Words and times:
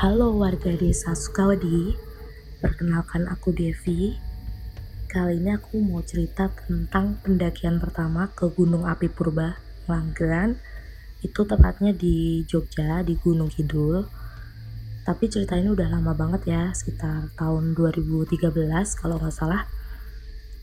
Halo 0.00 0.32
warga 0.32 0.72
desa 0.80 1.12
Sukawadi, 1.12 1.92
perkenalkan 2.56 3.28
aku 3.28 3.52
Devi. 3.52 4.16
Kali 5.04 5.36
ini 5.36 5.52
aku 5.52 5.76
mau 5.76 6.00
cerita 6.00 6.48
tentang 6.48 7.20
pendakian 7.20 7.76
pertama 7.76 8.32
ke 8.32 8.48
Gunung 8.48 8.88
Api 8.88 9.12
Purba, 9.12 9.60
Langgeran. 9.84 10.56
Itu 11.20 11.44
tepatnya 11.44 11.92
di 11.92 12.40
Jogja, 12.48 13.04
di 13.04 13.12
Gunung 13.20 13.52
Kidul. 13.52 14.08
Tapi 15.04 15.28
cerita 15.28 15.60
ini 15.60 15.68
udah 15.68 15.92
lama 15.92 16.16
banget 16.16 16.48
ya, 16.48 16.72
sekitar 16.72 17.36
tahun 17.36 17.76
2013 17.76 18.40
kalau 18.96 19.20
nggak 19.20 19.36
salah. 19.36 19.68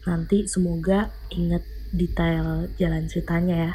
Nanti 0.10 0.50
semoga 0.50 1.14
inget 1.30 1.62
detail 1.94 2.74
jalan 2.82 3.06
ceritanya 3.06 3.56
ya. 3.70 3.74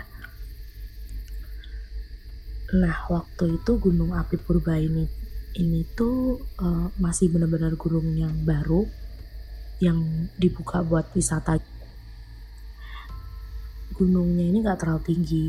Nah, 2.82 3.06
waktu 3.06 3.62
itu 3.62 3.78
Gunung 3.78 4.10
Api 4.10 4.42
Purba 4.42 4.74
ini 4.74 5.21
ini 5.52 5.84
tuh 5.92 6.40
uh, 6.60 6.88
masih 6.96 7.28
benar-benar 7.28 7.76
gunung 7.76 8.16
yang 8.16 8.32
baru 8.44 8.88
yang 9.82 10.30
dibuka 10.40 10.80
buat 10.80 11.12
wisata. 11.12 11.60
Gunungnya 13.92 14.48
ini 14.48 14.64
gak 14.64 14.80
terlalu 14.80 15.02
tinggi. 15.04 15.46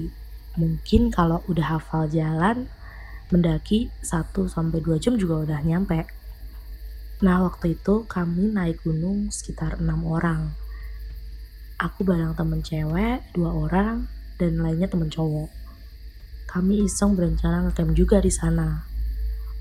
Mungkin 0.59 1.09
kalau 1.13 1.39
udah 1.47 1.77
hafal 1.79 2.11
jalan, 2.11 2.67
mendaki 3.31 3.89
1 4.03 4.33
sampai 4.49 4.83
2 4.83 4.99
jam 4.99 5.13
juga 5.15 5.47
udah 5.47 5.59
nyampe. 5.63 6.05
Nah, 7.23 7.39
waktu 7.47 7.79
itu 7.79 8.03
kami 8.03 8.51
naik 8.51 8.83
gunung 8.83 9.31
sekitar 9.31 9.79
enam 9.79 10.03
orang. 10.03 10.51
Aku 11.79 12.03
bareng 12.03 12.35
temen 12.35 12.59
cewek, 12.59 13.23
dua 13.33 13.49
orang, 13.49 14.07
dan 14.35 14.59
lainnya 14.59 14.91
temen 14.91 15.07
cowok. 15.07 15.49
Kami 16.51 16.83
iseng 16.83 17.15
berencana 17.15 17.65
ngecamp 17.65 17.95
juga 17.95 18.19
di 18.19 18.29
sana 18.29 18.92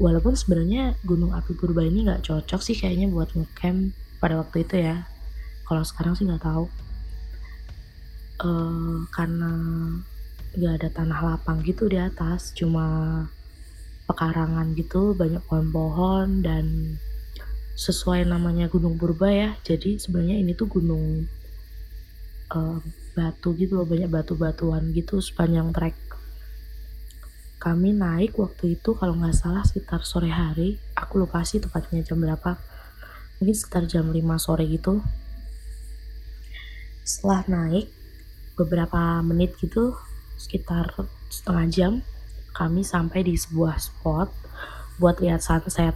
walaupun 0.01 0.33
sebenarnya 0.39 0.97
Gunung 1.05 1.37
Api 1.37 1.53
Purba 1.57 1.85
ini 1.85 2.07
nggak 2.07 2.25
cocok 2.25 2.61
sih 2.63 2.77
kayaknya 2.79 3.13
buat 3.13 3.33
ngecamp 3.35 3.93
pada 4.23 4.41
waktu 4.41 4.65
itu 4.65 4.77
ya. 4.81 5.05
Kalau 5.69 5.83
sekarang 5.85 6.15
sih 6.17 6.25
nggak 6.25 6.45
tahu. 6.45 6.65
Uh, 8.43 9.07
karena 9.15 9.53
nggak 10.53 10.75
ada 10.83 10.89
tanah 10.91 11.21
lapang 11.23 11.63
gitu 11.63 11.87
di 11.87 11.97
atas 11.97 12.51
cuma 12.53 13.25
pekarangan 14.11 14.75
gitu 14.75 15.15
banyak 15.15 15.41
pohon-pohon 15.47 16.43
dan 16.43 16.99
sesuai 17.79 18.29
namanya 18.29 18.69
Gunung 18.69 19.01
Purba 19.01 19.29
ya. 19.29 19.51
Jadi 19.65 19.97
sebenarnya 19.97 20.37
ini 20.41 20.53
tuh 20.53 20.69
gunung 20.69 21.25
uh, 22.53 22.79
batu 23.13 23.53
gitu 23.57 23.81
loh 23.81 23.87
banyak 23.89 24.09
batu-batuan 24.09 24.93
gitu 24.97 25.21
sepanjang 25.21 25.73
trek 25.73 25.97
kami 27.63 27.95
naik 27.95 28.43
waktu 28.43 28.75
itu 28.75 28.99
kalau 28.99 29.15
nggak 29.15 29.39
salah 29.39 29.63
sekitar 29.63 30.03
sore 30.03 30.35
hari. 30.35 30.83
Aku 30.99 31.23
lupa 31.23 31.47
sih 31.47 31.63
tepatnya 31.63 32.03
jam 32.03 32.19
berapa? 32.19 32.59
Mungkin 33.39 33.55
sekitar 33.55 33.87
jam 33.87 34.11
5 34.11 34.19
sore 34.43 34.67
gitu. 34.67 34.99
Setelah 37.07 37.47
naik 37.47 37.87
beberapa 38.59 39.23
menit 39.23 39.55
gitu 39.63 39.95
sekitar 40.35 40.91
setengah 41.31 41.67
jam 41.71 41.93
kami 42.51 42.83
sampai 42.83 43.23
di 43.23 43.39
sebuah 43.39 43.79
spot 43.79 44.35
buat 44.99 45.23
lihat 45.23 45.47
sunset. 45.47 45.95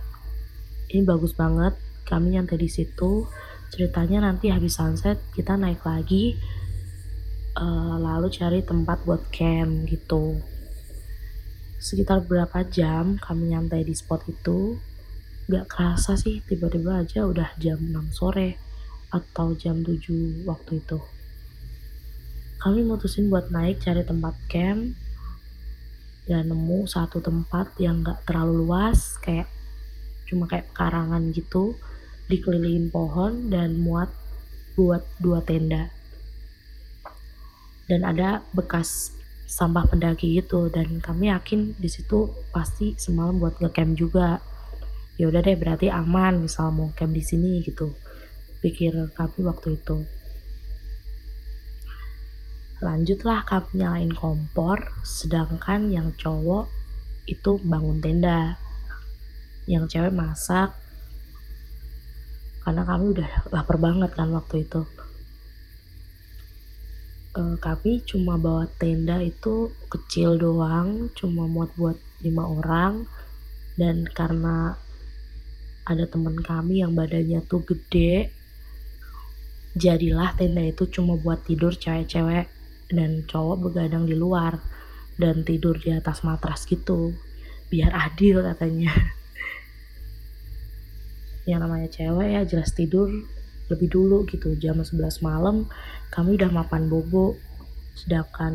Ini 0.87 1.03
bagus 1.03 1.35
banget. 1.35 1.75
Kami 2.07 2.39
nyantai 2.39 2.63
di 2.63 2.71
situ. 2.71 3.27
Ceritanya 3.75 4.23
nanti 4.31 4.55
habis 4.55 4.79
sunset 4.79 5.19
kita 5.35 5.59
naik 5.59 5.83
lagi 5.83 6.39
uh, 7.59 7.99
lalu 7.99 8.31
cari 8.31 8.63
tempat 8.63 9.03
buat 9.03 9.27
camp 9.35 9.91
gitu 9.91 10.39
sekitar 11.77 12.25
berapa 12.25 12.65
jam 12.69 13.21
kami 13.21 13.53
nyantai 13.53 13.85
di 13.85 13.93
spot 13.93 14.25
itu? 14.29 14.81
Gak 15.47 15.71
kerasa 15.71 16.19
sih 16.19 16.43
tiba-tiba 16.43 17.05
aja 17.05 17.23
udah 17.29 17.55
jam 17.61 17.79
6 17.79 18.11
sore 18.11 18.59
atau 19.15 19.55
jam 19.55 19.85
7 19.85 20.43
waktu 20.49 20.83
itu. 20.83 20.99
Kami 22.57 22.83
mutusin 22.83 23.31
buat 23.31 23.53
naik 23.53 23.85
cari 23.85 24.03
tempat 24.03 24.35
camp 24.51 24.97
dan 26.27 26.51
nemu 26.51 26.89
satu 26.91 27.23
tempat 27.23 27.71
yang 27.79 28.03
gak 28.03 28.27
terlalu 28.27 28.67
luas 28.67 29.15
kayak 29.23 29.47
cuma 30.27 30.51
kayak 30.51 30.67
karangan 30.75 31.31
gitu 31.31 31.79
dikelilingin 32.27 32.91
pohon 32.91 33.47
dan 33.47 33.79
muat 33.79 34.11
buat 34.75 35.07
dua 35.23 35.41
tenda. 35.47 35.95
Dan 37.87 38.03
ada 38.03 38.43
bekas 38.51 39.15
sampah 39.47 39.87
pendaki 39.87 40.43
gitu 40.43 40.67
dan 40.69 40.99
kami 40.99 41.31
yakin 41.31 41.79
di 41.79 41.87
situ 41.87 42.35
pasti 42.51 42.99
semalam 42.99 43.39
buat 43.39 43.63
ngecamp 43.63 43.95
juga. 43.95 44.43
Ya 45.17 45.31
udah 45.31 45.41
deh 45.41 45.57
berarti 45.57 45.89
aman 45.89 46.43
misal 46.43 46.75
mau 46.75 46.91
camp 46.93 47.15
di 47.15 47.23
sini 47.23 47.63
gitu. 47.63 47.95
Pikir 48.61 49.15
kami 49.15 49.47
waktu 49.47 49.79
itu. 49.79 50.03
Lanjutlah 52.83 53.47
kami 53.47 53.81
nyalain 53.81 54.13
kompor 54.13 54.93
sedangkan 55.07 55.89
yang 55.89 56.13
cowok 56.19 56.69
itu 57.31 57.57
bangun 57.63 58.03
tenda. 58.03 58.59
Yang 59.71 59.97
cewek 59.97 60.13
masak. 60.13 60.75
Karena 62.67 62.83
kami 62.83 63.15
udah 63.15 63.31
lapar 63.55 63.79
banget 63.79 64.11
kan 64.13 64.35
waktu 64.35 64.67
itu 64.67 64.83
uh, 67.37 67.57
kami 67.61 68.01
cuma 68.09 68.41
bawa 68.41 68.65
tenda 68.81 69.21
itu 69.21 69.69
kecil 69.93 70.41
doang 70.41 71.13
cuma 71.13 71.45
muat 71.45 71.71
buat 71.77 72.01
lima 72.25 72.49
orang. 72.49 73.05
Dan 73.77 74.09
karena 74.09 74.73
ada 75.85 76.09
teman 76.09 76.41
kami 76.41 76.81
yang 76.81 76.97
badannya 76.97 77.45
tuh 77.45 77.61
gede 77.63 78.33
jadilah 79.77 80.33
tenda 80.33 80.65
itu 80.65 80.89
cuma 80.89 81.21
buat 81.21 81.45
tidur 81.45 81.77
cewek-cewek 81.77 82.49
dan 82.89 83.29
cowok 83.29 83.69
begadang 83.69 84.09
di 84.09 84.17
luar 84.17 84.57
dan 85.21 85.45
tidur 85.45 85.77
di 85.77 85.93
atas 85.93 86.25
matras 86.25 86.65
gitu. 86.65 87.13
Biar 87.69 87.93
adil 87.93 88.41
katanya. 88.41 88.91
Yang 91.49 91.61
namanya 91.61 91.89
cewek 91.93 92.29
ya 92.33 92.43
jelas 92.49 92.73
tidur 92.73 93.13
lebih 93.67 93.89
dulu 93.91 94.23
gitu 94.31 94.55
jam 94.59 94.79
11 94.79 95.27
malam 95.27 95.67
kami 96.15 96.39
udah 96.39 96.51
mapan 96.51 96.87
bobo. 96.87 97.35
Sedangkan 97.97 98.55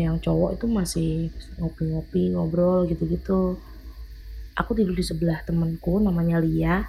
yang 0.00 0.16
cowok 0.16 0.56
itu 0.56 0.66
masih 0.70 1.10
ngopi-ngopi 1.60 2.32
ngobrol 2.32 2.88
gitu-gitu. 2.88 3.60
Aku 4.56 4.72
tidur 4.72 4.96
di 4.96 5.04
sebelah 5.04 5.44
temenku 5.44 6.00
namanya 6.00 6.40
Lia. 6.40 6.84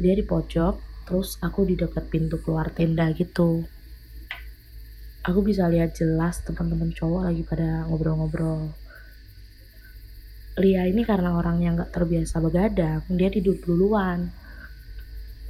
Dia 0.00 0.14
di 0.16 0.24
pojok 0.24 1.06
terus 1.08 1.40
aku 1.42 1.66
di 1.66 1.74
dekat 1.74 2.06
pintu 2.12 2.40
keluar 2.40 2.70
tenda 2.72 3.08
gitu. 3.16 3.64
Aku 5.20 5.44
bisa 5.44 5.68
lihat 5.68 5.92
jelas 5.96 6.40
teman-teman 6.44 6.96
cowok 6.96 7.28
lagi 7.28 7.44
pada 7.44 7.84
ngobrol-ngobrol. 7.88 8.72
Lia 10.60 10.84
ini 10.88 11.04
karena 11.06 11.36
orang 11.36 11.64
yang 11.64 11.78
gak 11.78 11.92
terbiasa 11.94 12.42
begadang 12.42 13.04
dia 13.08 13.32
tidur 13.32 13.56
duluan 13.62 14.28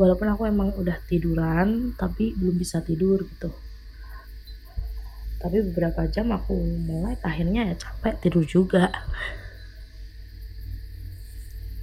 walaupun 0.01 0.33
aku 0.33 0.49
emang 0.49 0.73
udah 0.81 0.97
tiduran 1.05 1.93
tapi 1.93 2.33
belum 2.33 2.57
bisa 2.57 2.81
tidur 2.81 3.21
gitu. 3.21 3.53
Tapi 5.37 5.61
beberapa 5.69 6.09
jam 6.09 6.33
aku 6.33 6.57
mulai 6.89 7.21
akhirnya 7.21 7.69
ya 7.69 7.75
capek 7.77 8.17
tidur 8.25 8.49
juga. 8.49 8.89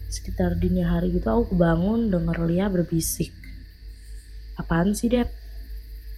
Sekitar 0.10 0.58
dini 0.58 0.82
hari 0.82 1.14
gitu 1.14 1.30
aku 1.30 1.54
kebangun 1.54 2.10
denger 2.10 2.42
Lia 2.50 2.66
berbisik. 2.74 3.30
Apaan 4.58 4.98
sih 4.98 5.14
Dep? 5.14 5.30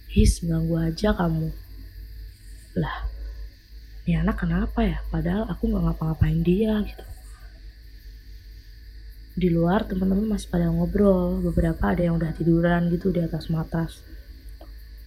His 0.08 0.40
ganggu 0.40 0.80
aja 0.80 1.12
kamu. 1.12 1.52
Lah 2.80 2.96
ini 4.08 4.16
anak 4.16 4.40
kenapa 4.40 4.80
ya? 4.80 5.04
Padahal 5.12 5.52
aku 5.52 5.68
nggak 5.68 5.84
ngapa-ngapain 5.84 6.40
dia 6.40 6.80
gitu 6.80 7.09
di 9.34 9.48
luar 9.50 9.86
teman-teman 9.86 10.36
masih 10.36 10.50
pada 10.50 10.70
ngobrol 10.70 11.38
beberapa 11.44 11.94
ada 11.94 12.02
yang 12.02 12.18
udah 12.18 12.34
tiduran 12.34 12.90
gitu 12.90 13.14
di 13.14 13.22
atas 13.22 13.46
matras 13.46 14.02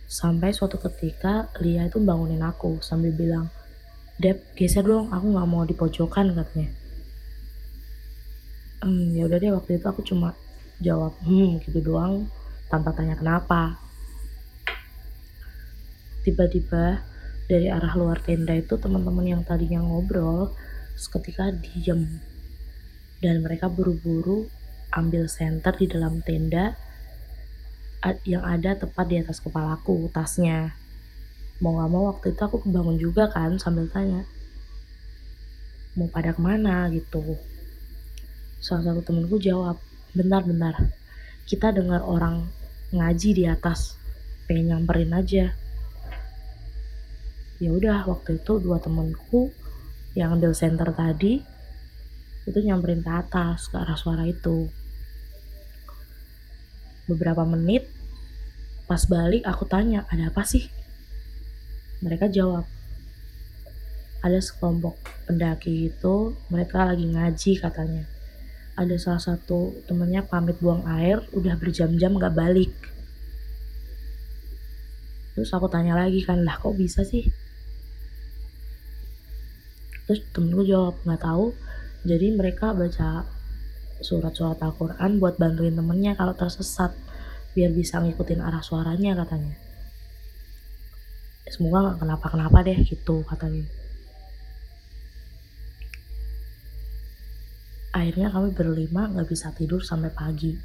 sampai 0.07 0.53
suatu 0.53 0.77
ketika 0.77 1.49
Lia 1.57 1.89
itu 1.89 1.97
bangunin 1.97 2.45
aku 2.45 2.79
sambil 2.85 3.11
bilang 3.11 3.49
Dep 4.13 4.53
geser 4.53 4.85
dong 4.85 5.09
aku 5.09 5.25
nggak 5.33 5.49
mau 5.49 5.65
di 5.65 5.73
pojokan 5.73 6.37
katanya. 6.37 6.69
Hmm 8.85 9.09
ya 9.17 9.25
udah 9.25 9.37
deh 9.41 9.51
waktu 9.57 9.81
itu 9.81 9.85
aku 9.89 10.05
cuma 10.05 10.37
jawab 10.77 11.17
hmm 11.25 11.57
gitu 11.65 11.81
doang 11.81 12.29
tanpa 12.69 12.93
tanya 12.93 13.17
kenapa. 13.17 13.81
Tiba-tiba 16.21 17.01
dari 17.49 17.73
arah 17.73 17.97
luar 17.97 18.21
tenda 18.21 18.53
itu 18.53 18.77
teman-teman 18.77 19.33
yang 19.33 19.41
tadinya 19.41 19.81
ngobrol 19.81 20.53
seketika 20.93 21.49
diem 21.49 22.21
dan 23.23 23.39
mereka 23.39 23.71
buru-buru 23.71 24.51
ambil 24.91 25.31
senter 25.31 25.71
di 25.79 25.87
dalam 25.87 26.19
tenda 26.19 26.75
yang 28.27 28.43
ada 28.43 28.75
tepat 28.75 29.07
di 29.07 29.23
atas 29.23 29.39
kepalaku, 29.39 30.11
tasnya. 30.11 30.75
Mau 31.63 31.79
gak 31.79 31.87
mau 31.87 32.11
waktu 32.11 32.35
itu 32.35 32.41
aku 32.43 32.67
kebangun 32.67 32.99
juga 32.99 33.31
kan 33.31 33.55
sambil 33.55 33.87
tanya. 33.87 34.27
Mau 35.95 36.11
pada 36.11 36.35
ke 36.35 36.41
mana 36.43 36.91
gitu. 36.91 37.39
salah 38.63 38.91
satu 38.95 39.03
temenku 39.03 39.35
jawab 39.43 39.75
benar-benar 40.15 40.95
kita 41.43 41.75
dengar 41.75 41.99
orang 41.99 42.47
ngaji 42.95 43.29
di 43.35 43.43
atas 43.43 43.99
pengen 44.47 44.71
nyamperin 44.71 45.11
aja 45.11 45.51
ya 47.59 47.69
udah 47.75 48.07
waktu 48.07 48.39
itu 48.39 48.63
dua 48.63 48.79
temenku 48.79 49.51
yang 50.15 50.39
ambil 50.39 50.55
center 50.55 50.95
tadi 50.95 51.43
itu 52.43 52.59
nyamperin 52.59 52.99
ke 52.99 53.11
atas 53.11 53.71
ke 53.71 53.75
arah 53.79 53.95
suara 53.95 54.27
itu. 54.27 54.67
Beberapa 57.07 57.43
menit 57.47 57.87
pas 58.87 59.03
balik 59.07 59.47
aku 59.47 59.63
tanya 59.63 60.03
ada 60.11 60.27
apa 60.27 60.43
sih? 60.43 60.67
Mereka 62.03 62.27
jawab 62.27 62.67
ada 64.23 64.39
sekelompok 64.39 64.95
pendaki 65.27 65.91
itu 65.91 66.35
mereka 66.47 66.87
lagi 66.87 67.07
ngaji 67.07 67.51
katanya. 67.59 68.03
Ada 68.73 68.95
salah 68.97 69.21
satu 69.21 69.83
temennya 69.85 70.25
pamit 70.25 70.57
buang 70.57 70.87
air 70.87 71.21
udah 71.35 71.59
berjam-jam 71.59 72.15
gak 72.17 72.33
balik. 72.33 72.71
Terus 75.35 75.49
aku 75.51 75.67
tanya 75.67 75.97
lagi 75.97 76.23
kan 76.23 76.41
lah 76.41 76.57
kok 76.57 76.73
bisa 76.79 77.03
sih? 77.03 77.27
Terus 80.07 80.19
temenku 80.35 80.67
jawab 80.67 80.99
nggak 81.07 81.21
tahu 81.23 81.55
jadi 82.03 82.35
mereka 82.35 82.75
baca 82.75 83.23
surat-surat 84.03 84.59
Al-Quran 84.59 85.23
buat 85.23 85.39
bantuin 85.39 85.71
temennya 85.71 86.19
kalau 86.19 86.35
tersesat 86.35 86.91
biar 87.55 87.71
bisa 87.71 88.03
ngikutin 88.03 88.43
arah 88.43 88.59
suaranya 88.59 89.15
katanya. 89.23 89.55
Semoga 91.47 91.87
nggak 91.87 91.97
kenapa-kenapa 92.03 92.57
deh 92.67 92.79
gitu 92.83 93.23
katanya. 93.23 93.63
Akhirnya 97.95 98.27
kami 98.35 98.51
berlima 98.51 99.07
nggak 99.07 99.27
bisa 99.31 99.55
tidur 99.55 99.79
sampai 99.79 100.11
pagi. 100.11 100.59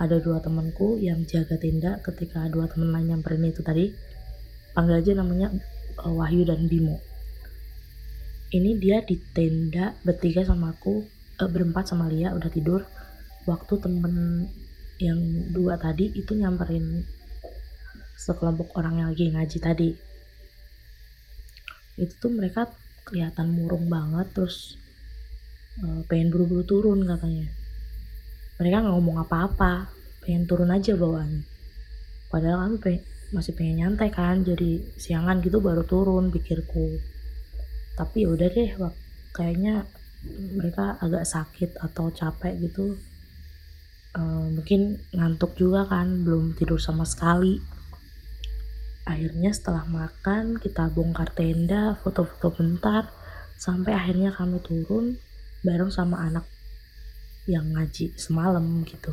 Ada 0.00 0.16
dua 0.16 0.40
temanku 0.40 0.96
yang 0.96 1.28
jaga 1.28 1.60
tenda 1.60 2.00
ketika 2.00 2.48
dua 2.48 2.64
teman 2.72 2.88
lain 2.88 3.12
nyamperin 3.12 3.52
itu 3.52 3.60
tadi. 3.60 3.92
Panggil 4.72 5.04
aja 5.04 5.12
namanya 5.18 5.52
uh, 6.00 6.14
Wahyu 6.14 6.48
dan 6.48 6.64
Bimo 6.70 7.09
ini 8.50 8.74
dia 8.82 8.98
di 9.06 9.14
tenda 9.30 9.94
bertiga 10.02 10.42
sama 10.42 10.74
aku 10.74 11.06
uh, 11.38 11.50
berempat 11.50 11.86
sama 11.86 12.10
Lia 12.10 12.34
udah 12.34 12.50
tidur. 12.50 12.82
Waktu 13.46 13.78
temen 13.78 14.46
yang 15.00 15.18
dua 15.54 15.78
tadi 15.80 16.10
itu 16.12 16.36
nyamperin 16.36 17.06
sekelompok 18.18 18.74
orang 18.76 19.00
yang 19.00 19.08
lagi 19.14 19.30
ngaji 19.30 19.58
tadi. 19.62 19.90
Itu 21.96 22.12
tuh 22.18 22.32
mereka 22.34 22.68
kelihatan 23.06 23.54
murung 23.54 23.86
banget 23.86 24.28
terus 24.34 24.74
uh, 25.86 26.02
pengen 26.10 26.34
buru-buru 26.34 26.66
turun 26.66 27.06
katanya. 27.06 27.46
Mereka 28.58 28.76
nggak 28.82 28.94
ngomong 28.98 29.18
apa-apa 29.24 29.88
pengen 30.26 30.50
turun 30.50 30.74
aja 30.74 30.98
bawaannya. 30.98 31.46
Padahal 32.30 32.66
kami 32.66 32.76
pengen, 32.82 33.02
masih 33.30 33.54
pengen 33.54 33.76
nyantai 33.86 34.10
kan 34.10 34.42
jadi 34.42 34.82
siangan 34.98 35.38
gitu 35.38 35.62
baru 35.62 35.86
turun 35.86 36.34
pikirku 36.34 36.98
tapi 38.00 38.24
ya 38.24 38.32
udah 38.32 38.48
deh 38.48 38.70
kayaknya 39.36 39.84
mereka 40.56 40.96
agak 41.04 41.28
sakit 41.28 41.76
atau 41.76 42.08
capek 42.08 42.56
gitu. 42.64 42.96
Uh, 44.16 44.48
mungkin 44.56 45.04
ngantuk 45.12 45.52
juga 45.60 45.84
kan 45.84 46.24
belum 46.24 46.56
tidur 46.56 46.80
sama 46.80 47.04
sekali. 47.04 47.60
Akhirnya 49.04 49.52
setelah 49.52 49.84
makan 49.84 50.56
kita 50.56 50.88
bongkar 50.96 51.28
tenda 51.36 51.92
foto-foto 52.00 52.56
bentar 52.56 53.12
sampai 53.60 53.92
akhirnya 53.92 54.32
kami 54.32 54.64
turun 54.64 55.20
bareng 55.60 55.92
sama 55.92 56.24
anak 56.24 56.48
yang 57.44 57.68
ngaji 57.76 58.16
semalam 58.16 58.64
gitu. 58.88 59.12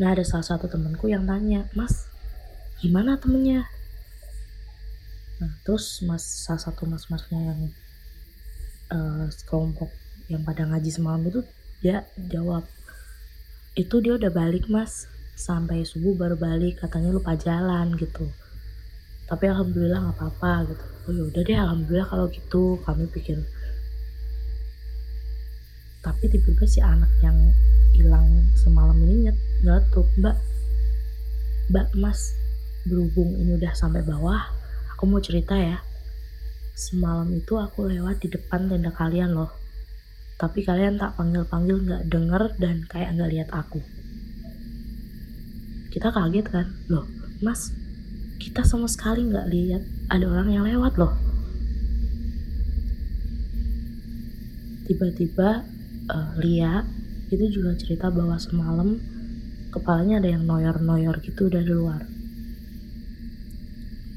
Nah 0.00 0.16
ada 0.16 0.24
salah 0.24 0.56
satu 0.56 0.64
temanku 0.64 1.12
yang 1.12 1.28
tanya 1.28 1.68
mas 1.76 2.08
gimana 2.80 3.20
temennya 3.20 3.68
nah 5.40 5.50
terus 5.64 6.04
mas 6.04 6.20
salah 6.20 6.60
satu 6.60 6.84
mas-masnya 6.84 7.40
yang 7.40 7.60
uh, 8.92 9.24
sekelompok 9.32 9.88
yang 10.28 10.44
pada 10.44 10.68
ngaji 10.68 10.92
semalam 10.92 11.24
itu 11.24 11.40
dia 11.80 12.04
jawab 12.28 12.68
itu 13.74 14.02
dia 14.04 14.18
udah 14.20 14.30
balik 14.30 14.68
mas. 14.68 15.08
Sampai 15.40 15.88
subuh 15.88 16.12
baru 16.12 16.36
balik 16.36 16.84
katanya 16.84 17.16
lupa 17.16 17.32
jalan 17.32 17.96
gitu. 17.96 18.28
Tapi 19.24 19.48
alhamdulillah 19.48 20.04
nggak 20.04 20.16
apa-apa 20.20 20.68
gitu. 20.68 20.84
Oh 21.08 21.12
yaudah 21.16 21.40
deh 21.40 21.56
alhamdulillah 21.56 22.08
kalau 22.12 22.28
gitu. 22.28 22.76
Kami 22.84 23.08
pikir 23.08 23.40
tapi 26.00 26.32
tiba-tiba 26.32 26.64
si 26.64 26.80
anak 26.80 27.12
yang 27.20 27.36
hilang 27.92 28.24
semalam 28.56 28.96
ini 29.04 29.28
nyeletuk 29.60 30.08
mbak 30.16 30.36
mbak 31.68 31.88
mas 31.92 32.32
berhubung 32.88 33.36
ini 33.36 33.60
udah 33.60 33.72
sampai 33.76 34.00
bawah 34.00 34.40
Aku 35.00 35.08
mau 35.08 35.16
cerita 35.16 35.56
ya. 35.56 35.80
Semalam 36.76 37.32
itu 37.32 37.56
aku 37.56 37.88
lewat 37.88 38.20
di 38.20 38.28
depan 38.36 38.68
tenda 38.68 38.92
kalian 38.92 39.32
loh. 39.32 39.48
Tapi 40.36 40.60
kalian 40.60 41.00
tak 41.00 41.16
panggil-panggil 41.16 41.88
gak 41.88 42.04
denger 42.12 42.52
dan 42.60 42.84
kayak 42.84 43.16
gak 43.16 43.32
lihat 43.32 43.48
aku. 43.48 43.80
Kita 45.88 46.12
kaget 46.12 46.52
kan? 46.52 46.68
Loh, 46.92 47.08
mas, 47.40 47.72
kita 48.44 48.60
sama 48.60 48.84
sekali 48.92 49.24
gak 49.32 49.48
lihat 49.48 49.80
ada 50.12 50.28
orang 50.28 50.52
yang 50.52 50.68
lewat 50.68 51.00
loh. 51.00 51.16
Tiba-tiba 54.84 55.64
uh, 56.12 56.30
Lia 56.44 56.84
itu 57.32 57.48
juga 57.48 57.72
cerita 57.80 58.12
bahwa 58.12 58.36
semalam 58.36 59.00
kepalanya 59.72 60.20
ada 60.20 60.28
yang 60.36 60.44
noyor-noyor 60.44 61.24
gitu 61.24 61.48
dari 61.48 61.72
luar 61.72 62.19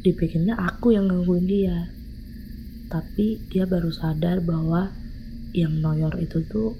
dipikirnya 0.03 0.59
aku 0.59 0.91
yang 0.91 1.07
gangguin 1.07 1.47
dia. 1.47 1.89
Tapi 2.91 3.41
dia 3.49 3.63
baru 3.65 3.89
sadar 3.89 4.43
bahwa 4.43 4.91
yang 5.55 5.79
noyor 5.79 6.13
itu 6.19 6.43
tuh 6.45 6.75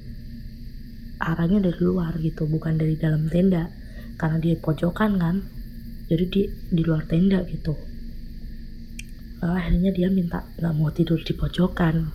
arahnya 1.23 1.63
dari 1.63 1.79
luar 1.79 2.19
gitu 2.19 2.45
bukan 2.45 2.75
dari 2.75 2.99
dalam 2.99 3.31
tenda. 3.31 3.71
Karena 4.19 4.37
dia 4.37 4.59
pojokan 4.59 5.17
kan 5.17 5.35
jadi 6.11 6.25
di 6.29 6.41
di 6.69 6.81
luar 6.83 7.07
tenda 7.07 7.41
gitu. 7.47 7.73
Lalu 9.41 9.53
akhirnya 9.55 9.91
dia 9.95 10.07
minta 10.11 10.43
nggak 10.59 10.73
mau 10.75 10.91
tidur 10.91 11.17
di 11.23 11.33
pojokan. 11.33 12.11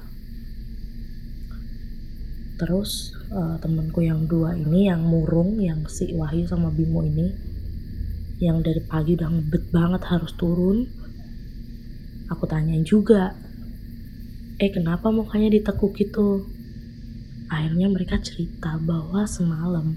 Terus 2.59 3.17
uh, 3.31 3.57
temenku 3.63 4.03
yang 4.03 4.27
dua 4.27 4.55
ini 4.55 4.91
yang 4.91 5.03
murung 5.03 5.57
yang 5.63 5.87
si 5.89 6.11
Wahyu 6.13 6.45
sama 6.45 6.69
Bimo 6.75 7.07
ini 7.07 7.49
yang 8.39 8.63
dari 8.63 8.79
pagi 8.87 9.19
udah 9.19 9.31
ngebet 9.35 9.65
banget 9.75 10.03
harus 10.07 10.31
turun 10.39 10.87
Aku 12.29 12.45
tanyain 12.45 12.85
juga, 12.85 13.33
eh 14.61 14.69
kenapa 14.69 15.09
mukanya 15.09 15.49
ditekuk 15.49 15.97
gitu? 15.97 16.45
Akhirnya 17.49 17.89
mereka 17.89 18.21
cerita 18.21 18.77
bahwa 18.77 19.25
semalam 19.25 19.97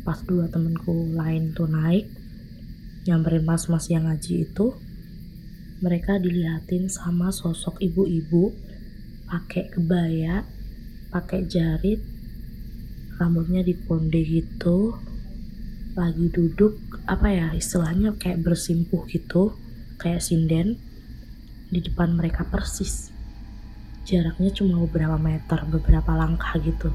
pas 0.00 0.16
dua 0.24 0.48
temenku 0.48 1.12
lain 1.12 1.52
tuh 1.52 1.68
naik, 1.68 2.08
nyamperin 3.04 3.44
mas-mas 3.44 3.92
yang 3.92 4.08
ngaji 4.08 4.48
itu, 4.48 4.72
mereka 5.84 6.16
dilihatin 6.16 6.88
sama 6.88 7.28
sosok 7.28 7.76
ibu-ibu 7.84 8.56
pakai 9.28 9.68
kebaya, 9.68 10.48
pakai 11.12 11.44
jarit, 11.44 12.00
rambutnya 13.20 13.60
diponde 13.60 14.24
gitu, 14.24 14.96
lagi 15.92 16.32
duduk 16.32 16.80
apa 17.04 17.28
ya 17.28 17.48
istilahnya 17.52 18.16
kayak 18.16 18.40
bersimpuh 18.40 19.04
gitu, 19.12 19.52
kayak 20.00 20.24
sinden 20.24 20.80
di 21.70 21.80
depan 21.80 22.18
mereka 22.18 22.42
persis. 22.44 23.14
Jaraknya 24.04 24.50
cuma 24.50 24.82
beberapa 24.82 25.14
meter, 25.16 25.62
beberapa 25.70 26.12
langkah 26.18 26.58
gitu. 26.58 26.90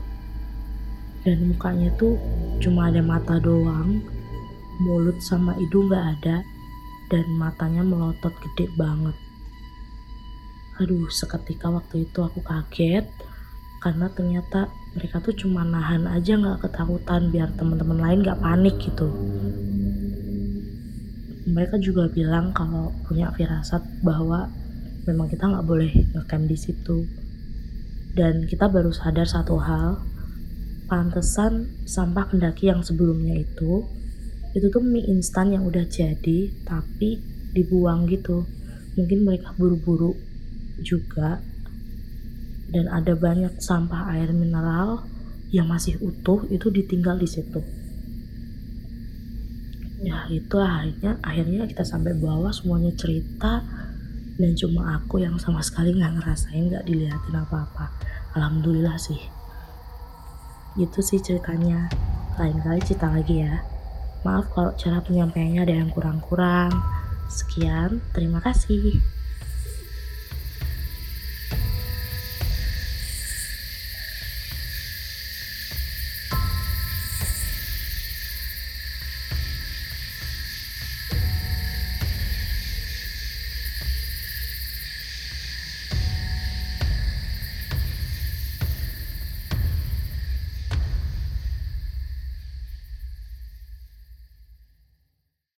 Dan 1.24 1.50
mukanya 1.50 1.90
tuh 1.96 2.20
cuma 2.60 2.92
ada 2.92 3.02
mata 3.02 3.40
doang, 3.40 4.04
mulut 4.84 5.18
sama 5.24 5.56
hidung 5.58 5.90
gak 5.90 6.20
ada, 6.20 6.44
dan 7.10 7.26
matanya 7.40 7.82
melotot 7.82 8.36
gede 8.36 8.70
banget. 8.76 9.16
Aduh, 10.84 11.08
seketika 11.08 11.72
waktu 11.72 12.04
itu 12.04 12.20
aku 12.20 12.44
kaget 12.44 13.08
karena 13.80 14.10
ternyata 14.12 14.68
mereka 14.98 15.22
tuh 15.22 15.32
cuma 15.38 15.62
nahan 15.62 16.10
aja 16.10 16.36
nggak 16.36 16.66
ketakutan 16.66 17.30
biar 17.30 17.54
teman-teman 17.54 18.02
lain 18.02 18.20
nggak 18.26 18.42
panik 18.42 18.76
gitu. 18.82 19.08
Mereka 21.46 21.78
juga 21.80 22.10
bilang 22.10 22.50
kalau 22.52 22.90
punya 23.06 23.30
firasat 23.32 23.86
bahwa 24.02 24.50
memang 25.06 25.30
kita 25.30 25.46
nggak 25.46 25.66
boleh 25.66 25.92
ngecamp 26.14 26.46
di 26.50 26.58
situ. 26.58 27.06
Dan 28.16 28.50
kita 28.50 28.68
baru 28.68 28.90
sadar 28.90 29.28
satu 29.28 29.62
hal 29.62 30.02
pantesan 30.86 31.70
sampah 31.90 32.30
pendaki 32.30 32.70
yang 32.70 32.86
sebelumnya 32.86 33.42
itu 33.42 33.86
itu 34.56 34.72
tuh 34.72 34.80
mie 34.80 35.04
instan 35.12 35.52
yang 35.52 35.68
udah 35.68 35.84
jadi 35.84 36.48
tapi 36.64 37.20
dibuang 37.52 38.08
gitu. 38.08 38.48
Mungkin 38.96 39.28
mereka 39.28 39.52
buru-buru 39.60 40.16
juga. 40.80 41.44
Dan 42.72 42.90
ada 42.90 43.14
banyak 43.14 43.62
sampah 43.62 44.16
air 44.16 44.32
mineral 44.32 45.06
yang 45.54 45.70
masih 45.70 46.00
utuh 46.02 46.48
itu 46.50 46.72
ditinggal 46.72 47.20
di 47.20 47.28
situ. 47.30 47.62
Ya 50.02 50.24
itu 50.32 50.56
akhirnya 50.56 51.20
akhirnya 51.20 51.68
kita 51.68 51.84
sampai 51.84 52.16
bawah 52.16 52.52
semuanya 52.52 52.96
cerita 52.96 53.64
dan 54.36 54.52
cuma 54.56 55.00
aku 55.00 55.24
yang 55.24 55.40
sama 55.40 55.64
sekali 55.64 55.96
nggak 55.96 56.20
ngerasain 56.20 56.68
nggak 56.68 56.84
dilihatin 56.84 57.36
apa-apa. 57.40 57.92
Alhamdulillah 58.36 59.00
sih. 59.00 59.20
Itu 60.76 61.00
sih 61.00 61.24
ceritanya. 61.24 61.88
Lain 62.36 62.60
kali 62.60 62.84
cerita 62.84 63.08
lagi 63.08 63.48
ya. 63.48 63.64
Maaf 64.28 64.52
kalau 64.52 64.76
cara 64.76 65.00
penyampaiannya 65.00 65.62
ada 65.64 65.76
yang 65.80 65.88
kurang-kurang. 65.88 66.76
Sekian 67.32 68.04
terima 68.12 68.44
kasih 68.44 69.15